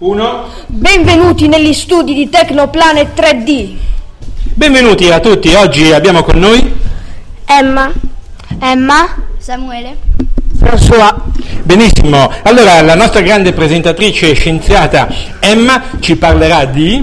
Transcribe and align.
Uno. 0.00 0.46
Benvenuti 0.66 1.46
negli 1.46 1.74
studi 1.74 2.14
di 2.14 2.30
Tecnoplanet 2.30 3.20
3D. 3.20 3.76
Benvenuti 4.54 5.10
a 5.10 5.20
tutti, 5.20 5.52
oggi 5.52 5.92
abbiamo 5.92 6.22
con 6.22 6.38
noi 6.38 6.74
Emma. 7.44 7.92
Emma. 8.58 9.14
Samuele. 9.36 9.98
François. 10.58 11.14
Benissimo, 11.64 12.32
allora 12.44 12.80
la 12.80 12.94
nostra 12.94 13.20
grande 13.20 13.52
presentatrice 13.52 14.32
scienziata 14.32 15.06
Emma 15.38 15.82
ci 16.00 16.16
parlerà 16.16 16.64
di... 16.64 17.02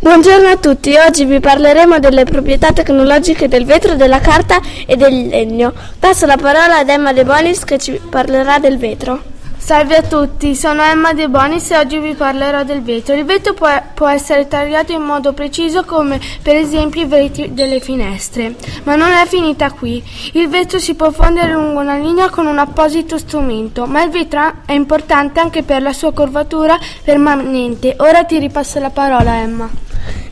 Buongiorno 0.00 0.48
a 0.48 0.56
tutti, 0.56 0.96
oggi 0.96 1.24
vi 1.26 1.38
parleremo 1.38 2.00
delle 2.00 2.24
proprietà 2.24 2.72
tecnologiche 2.72 3.46
del 3.46 3.64
vetro, 3.64 3.94
della 3.94 4.18
carta 4.18 4.60
e 4.84 4.96
del 4.96 5.28
legno. 5.28 5.72
Passo 6.00 6.26
la 6.26 6.36
parola 6.36 6.78
ad 6.78 6.88
Emma 6.88 7.12
De 7.12 7.24
Bonis 7.24 7.62
che 7.62 7.78
ci 7.78 8.00
parlerà 8.10 8.58
del 8.58 8.78
vetro. 8.78 9.38
Salve 9.62 9.96
a 9.96 10.02
tutti, 10.02 10.56
sono 10.56 10.82
Emma 10.82 11.12
De 11.12 11.28
Bonis 11.28 11.70
e 11.70 11.76
oggi 11.76 11.98
vi 11.98 12.14
parlerò 12.14 12.64
del 12.64 12.82
vetro. 12.82 13.14
Il 13.14 13.24
vetro 13.24 13.52
può, 13.52 13.68
può, 13.94 14.08
essere 14.08 14.48
tagliato 14.48 14.90
in 14.90 15.02
modo 15.02 15.32
preciso 15.32 15.84
come 15.84 16.18
per 16.42 16.56
esempio 16.56 17.02
i 17.02 17.04
vetri 17.04 17.54
delle 17.54 17.78
finestre, 17.78 18.56
ma 18.82 18.96
non 18.96 19.12
è 19.12 19.24
finita 19.26 19.70
qui. 19.70 20.02
Il 20.32 20.48
vetro 20.48 20.80
si 20.80 20.94
può 20.94 21.12
fondere 21.12 21.52
lungo 21.52 21.78
una 21.78 21.96
linea 21.98 22.30
con 22.30 22.46
un 22.46 22.58
apposito 22.58 23.16
strumento, 23.16 23.86
ma 23.86 24.02
il 24.02 24.10
vetro 24.10 24.40
è 24.66 24.72
importante 24.72 25.38
anche 25.38 25.62
per 25.62 25.82
la 25.82 25.92
sua 25.92 26.12
curvatura 26.12 26.76
permanente. 27.04 27.94
Ora 27.98 28.24
ti 28.24 28.38
ripasso 28.38 28.80
la 28.80 28.90
parola 28.90 29.40
Emma. 29.40 29.70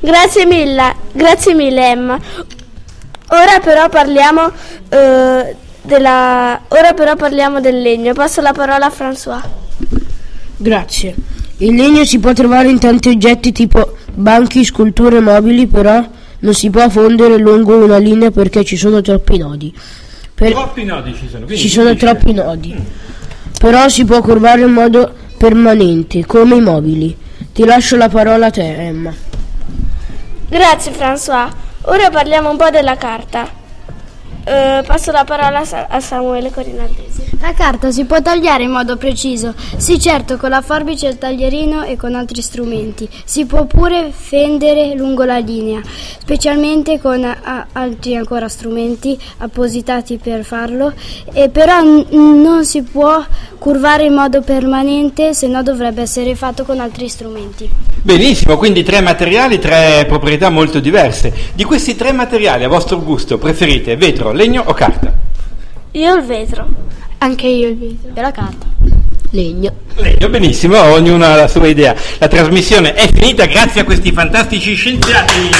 Grazie 0.00 0.46
mille, 0.46 0.96
grazie 1.12 1.54
mille 1.54 1.86
Emma. 1.86 2.18
Ora 3.28 3.60
però 3.60 3.88
parliamo... 3.88 4.50
Eh, 4.88 5.66
della... 5.82 6.60
Ora 6.68 6.92
però 6.94 7.16
parliamo 7.16 7.60
del 7.60 7.80
legno. 7.80 8.12
Passo 8.12 8.40
la 8.40 8.52
parola 8.52 8.86
a 8.86 8.92
François. 8.96 9.40
Grazie. 10.56 11.14
Il 11.58 11.74
legno 11.74 12.04
si 12.04 12.18
può 12.18 12.32
trovare 12.32 12.68
in 12.68 12.78
tanti 12.78 13.08
oggetti 13.08 13.52
tipo 13.52 13.96
banchi, 14.14 14.64
sculture 14.64 15.20
mobili, 15.20 15.66
però 15.66 16.04
non 16.40 16.54
si 16.54 16.70
può 16.70 16.88
fondere 16.88 17.36
lungo 17.36 17.76
una 17.76 17.98
linea 17.98 18.30
perché 18.30 18.64
ci 18.64 18.76
sono 18.76 19.00
troppi 19.00 19.38
nodi. 19.38 19.74
Per... 20.34 20.50
Troppi 20.52 20.84
nodi 20.84 21.14
ci 21.14 21.28
sono. 21.28 21.46
Ci 21.46 21.68
sono 21.68 21.94
troppi 21.96 22.32
nodi. 22.32 22.76
Però 23.58 23.88
si 23.88 24.04
può 24.04 24.20
curvare 24.20 24.60
in 24.60 24.70
modo 24.70 25.12
permanente, 25.36 26.24
come 26.26 26.56
i 26.56 26.60
mobili. 26.60 27.16
Ti 27.52 27.64
lascio 27.64 27.96
la 27.96 28.08
parola 28.08 28.46
a 28.46 28.50
te, 28.50 28.76
Emma. 28.76 29.12
Grazie 30.48 30.92
François. 30.92 31.50
Ora 31.82 32.10
parliamo 32.10 32.50
un 32.50 32.56
po' 32.56 32.70
della 32.70 32.96
carta. 32.96 33.50
Uh, 34.48 34.82
passo 34.86 35.10
la 35.12 35.24
parola 35.24 35.62
a 35.88 36.00
Samuele 36.00 36.50
Corinaldesi. 36.50 37.36
La 37.40 37.52
carta 37.52 37.90
si 37.90 38.06
può 38.06 38.22
tagliare 38.22 38.62
in 38.62 38.70
modo 38.70 38.96
preciso, 38.96 39.52
sì 39.76 40.00
certo 40.00 40.38
con 40.38 40.48
la 40.48 40.62
forbice, 40.62 41.06
il 41.06 41.18
taglierino 41.18 41.82
e 41.82 41.96
con 41.96 42.14
altri 42.14 42.40
strumenti. 42.40 43.06
Si 43.24 43.44
può 43.44 43.66
pure 43.66 44.10
fendere 44.10 44.94
lungo 44.94 45.24
la 45.24 45.36
linea, 45.36 45.82
specialmente 45.84 46.98
con 46.98 47.22
a, 47.24 47.66
altri 47.72 48.16
ancora 48.16 48.48
strumenti 48.48 49.18
appositati 49.38 50.16
per 50.16 50.44
farlo, 50.44 50.94
e 51.34 51.50
però 51.50 51.82
n- 51.82 52.06
non 52.10 52.64
si 52.64 52.82
può 52.82 53.22
curvare 53.58 54.04
in 54.04 54.14
modo 54.14 54.40
permanente, 54.40 55.34
se 55.34 55.46
no 55.46 55.62
dovrebbe 55.62 56.02
essere 56.02 56.34
fatto 56.34 56.64
con 56.64 56.80
altri 56.80 57.06
strumenti. 57.08 57.70
Benissimo, 58.00 58.56
quindi 58.56 58.82
tre 58.82 59.00
materiali, 59.02 59.58
tre 59.58 60.06
proprietà 60.06 60.48
molto 60.48 60.80
diverse. 60.80 61.34
Di 61.52 61.64
questi 61.64 61.96
tre 61.96 62.12
materiali 62.12 62.64
a 62.64 62.68
vostro 62.68 63.00
gusto 63.02 63.36
preferite 63.36 63.96
vetro, 63.96 64.32
legno 64.38 64.62
o 64.64 64.72
carta? 64.72 65.12
Io 65.90 66.14
il 66.14 66.22
vetro. 66.22 66.64
Anche 67.18 67.48
io 67.48 67.70
il 67.70 67.76
vetro. 67.76 68.10
E 68.14 68.20
la 68.20 68.30
carta. 68.30 68.66
Legno. 69.30 69.72
Legno, 69.96 70.28
benissimo, 70.28 70.80
ognuno 70.80 71.24
ha 71.24 71.34
la 71.34 71.48
sua 71.48 71.66
idea. 71.66 71.92
La 72.18 72.28
trasmissione 72.28 72.94
è 72.94 73.10
finita 73.12 73.46
grazie 73.46 73.80
a 73.80 73.84
questi 73.84 74.12
fantastici 74.12 74.74
scienziati. 74.74 75.50